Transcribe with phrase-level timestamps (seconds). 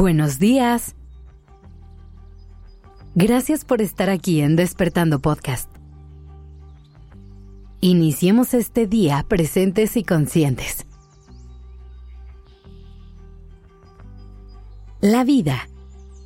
[0.00, 0.94] Buenos días.
[3.14, 5.70] Gracias por estar aquí en Despertando Podcast.
[7.82, 10.86] Iniciemos este día presentes y conscientes.
[15.02, 15.68] La vida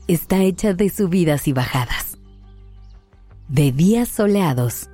[0.06, 2.16] está hecha de subidas y bajadas,
[3.48, 4.88] de días soleados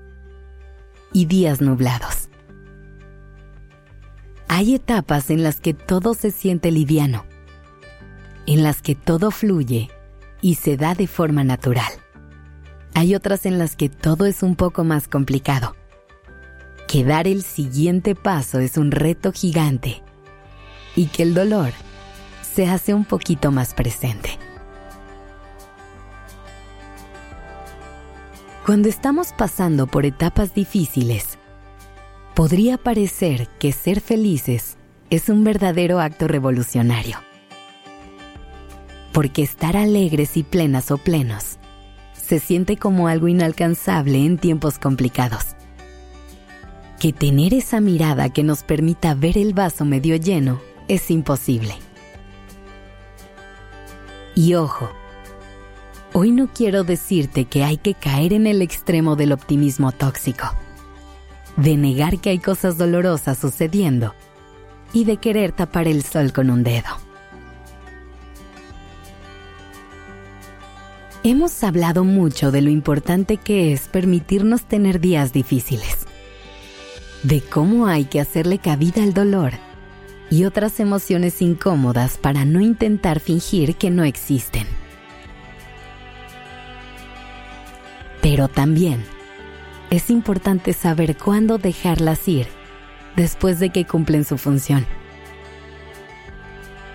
[1.12, 2.30] y días nublados.
[4.48, 7.29] Hay etapas en las que todo se siente liviano
[8.46, 9.90] en las que todo fluye
[10.40, 11.92] y se da de forma natural.
[12.94, 15.76] Hay otras en las que todo es un poco más complicado.
[16.88, 20.02] Que dar el siguiente paso es un reto gigante
[20.96, 21.72] y que el dolor
[22.42, 24.38] se hace un poquito más presente.
[28.66, 31.38] Cuando estamos pasando por etapas difíciles,
[32.34, 34.76] podría parecer que ser felices
[35.10, 37.29] es un verdadero acto revolucionario
[39.12, 41.58] porque estar alegres y plenas o plenos
[42.30, 45.56] se siente como algo inalcanzable en tiempos complicados.
[47.00, 51.74] Que tener esa mirada que nos permita ver el vaso medio lleno es imposible.
[54.36, 54.90] Y ojo,
[56.12, 60.46] hoy no quiero decirte que hay que caer en el extremo del optimismo tóxico,
[61.56, 64.14] de negar que hay cosas dolorosas sucediendo
[64.92, 67.09] y de querer tapar el sol con un dedo.
[71.22, 76.06] Hemos hablado mucho de lo importante que es permitirnos tener días difíciles,
[77.24, 79.52] de cómo hay que hacerle cabida al dolor
[80.30, 84.66] y otras emociones incómodas para no intentar fingir que no existen.
[88.22, 89.04] Pero también
[89.90, 92.46] es importante saber cuándo dejarlas ir
[93.14, 94.86] después de que cumplen su función.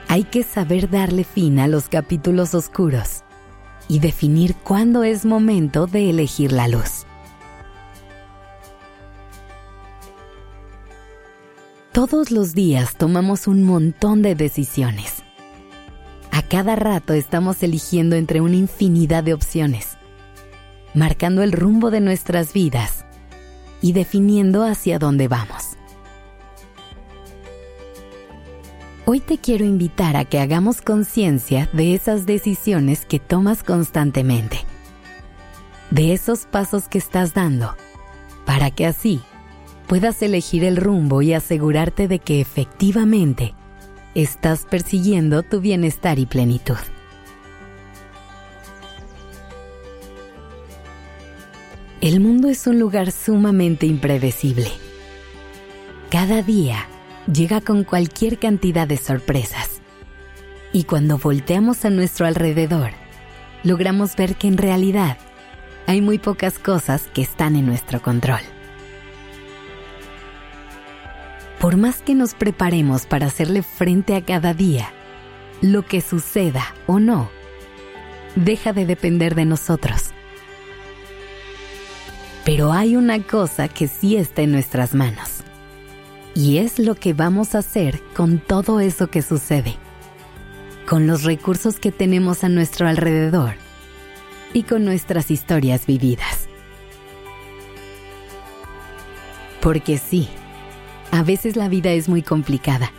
[0.08, 3.25] Hay que saber darle fin a los capítulos oscuros
[3.88, 7.06] y definir cuándo es momento de elegir la luz.
[11.92, 15.24] Todos los días tomamos un montón de decisiones.
[16.32, 19.98] A cada rato estamos eligiendo entre una infinidad de opciones,
[20.94, 23.06] marcando el rumbo de nuestras vidas
[23.82, 25.65] y definiendo hacia dónde vamos.
[29.08, 34.58] Hoy te quiero invitar a que hagamos conciencia de esas decisiones que tomas constantemente,
[35.92, 37.76] de esos pasos que estás dando,
[38.48, 39.22] para que así
[39.88, 43.54] puedas elegir el rumbo y asegurarte de que efectivamente
[44.16, 46.78] estás persiguiendo tu bienestar y plenitud.
[52.02, 54.72] El mundo es un lugar sumamente impredecible.
[56.10, 56.88] Cada día
[57.32, 59.82] llega con cualquier cantidad de sorpresas.
[60.72, 62.92] Y cuando volteamos a nuestro alrededor,
[63.64, 65.18] logramos ver que en realidad
[65.88, 68.42] hay muy pocas cosas que están en nuestro control.
[71.60, 74.92] Por más que nos preparemos para hacerle frente a cada día,
[75.62, 77.30] lo que suceda o no,
[78.36, 80.12] deja de depender de nosotros.
[82.44, 85.35] Pero hay una cosa que sí está en nuestras manos
[86.36, 89.78] y es lo que vamos a hacer con todo eso que sucede,
[90.86, 93.56] con los recursos que tenemos a nuestro alrededor
[94.54, 96.50] y con nuestras historias vividas.
[99.62, 100.28] Porque sí,
[101.12, 102.92] a veces la vida es muy complicada.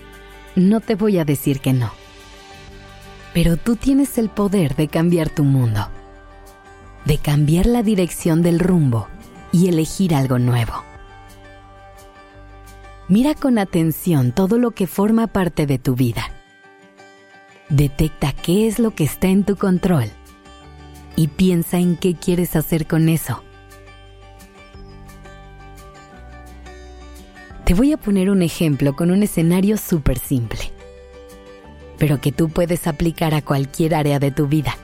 [0.57, 1.93] No te voy a decir que no.
[3.35, 5.89] Pero tú tienes el poder de cambiar tu mundo,
[7.05, 9.09] de cambiar la dirección del rumbo
[9.53, 10.96] y elegir algo nuevo.
[13.09, 16.33] Mira con atención todo lo que forma parte de tu vida.
[17.69, 20.07] Detecta qué es lo que está en tu control
[21.15, 23.45] y piensa en qué quieres hacer con eso.
[27.65, 30.73] Te voy a poner un ejemplo con un escenario súper simple,
[31.99, 34.77] pero que tú puedes aplicar a cualquier área de tu vida.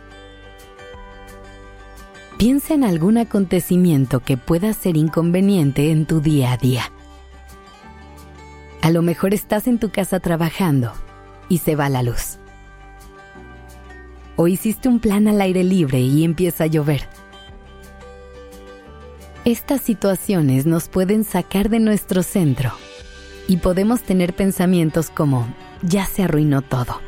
[2.38, 6.91] Piensa en algún acontecimiento que pueda ser inconveniente en tu día a día.
[8.82, 10.92] A lo mejor estás en tu casa trabajando
[11.48, 12.38] y se va la luz.
[14.34, 17.08] O hiciste un plan al aire libre y empieza a llover.
[19.44, 22.72] Estas situaciones nos pueden sacar de nuestro centro
[23.46, 25.46] y podemos tener pensamientos como
[25.82, 27.00] ya se arruinó todo.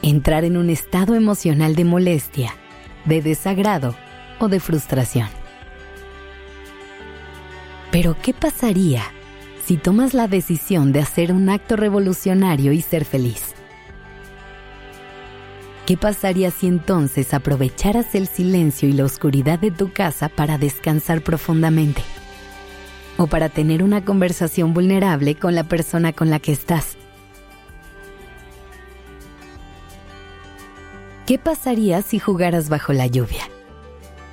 [0.00, 2.54] Entrar en un estado emocional de molestia,
[3.04, 3.94] de desagrado
[4.38, 5.28] o de frustración.
[7.90, 9.02] Pero ¿qué pasaría
[9.70, 13.54] si tomas la decisión de hacer un acto revolucionario y ser feliz.
[15.86, 21.22] ¿Qué pasaría si entonces aprovecharas el silencio y la oscuridad de tu casa para descansar
[21.22, 22.02] profundamente?
[23.16, 26.96] O para tener una conversación vulnerable con la persona con la que estás.
[31.28, 33.48] ¿Qué pasaría si jugaras bajo la lluvia?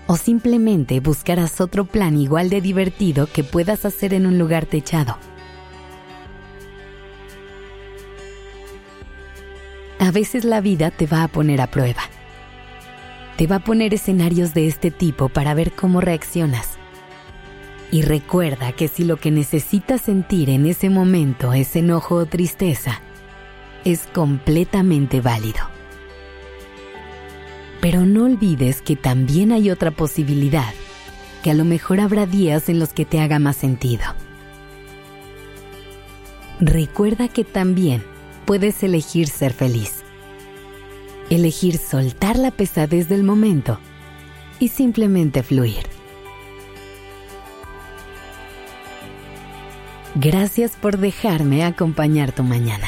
[0.08, 5.18] O simplemente buscaras otro plan igual de divertido que puedas hacer en un lugar techado.
[10.00, 12.02] A veces la vida te va a poner a prueba.
[13.36, 16.78] Te va a poner escenarios de este tipo para ver cómo reaccionas.
[17.92, 23.02] Y recuerda que si lo que necesitas sentir en ese momento es enojo o tristeza,
[23.84, 25.77] es completamente válido.
[27.82, 30.74] Pero no olvides que también hay otra posibilidad,
[31.44, 34.04] que a lo mejor habrá días en los que te haga más sentido.
[36.60, 38.04] Recuerda que también
[38.46, 40.04] puedes elegir ser feliz.
[41.30, 43.80] Elegir soltar la pesadez del momento
[44.60, 45.86] y simplemente fluir.
[50.16, 52.88] Gracias por dejarme acompañar tu mañana.